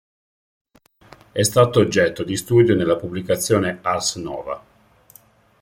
[1.31, 4.63] È stato oggetto di studio nella pubblicazione “Ars nova.